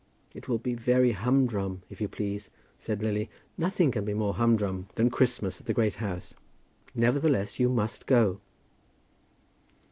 "It 0.33 0.47
will 0.49 0.57
be 0.57 0.73
very 0.73 1.11
humdrum, 1.11 1.83
if 1.87 2.01
you 2.01 2.07
please," 2.07 2.49
said 2.79 3.03
Lily. 3.03 3.29
"Nothing 3.55 3.91
can 3.91 4.03
be 4.03 4.15
more 4.15 4.33
humdrum 4.33 4.87
than 4.95 5.11
Christmas 5.11 5.59
at 5.61 5.67
the 5.67 5.75
Great 5.75 5.97
House. 5.97 6.33
Nevertheless, 6.95 7.59
you 7.59 7.69
must 7.69 8.07
go." 8.07 8.41